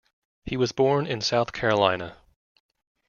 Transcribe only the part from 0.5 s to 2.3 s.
was born in South Carolina.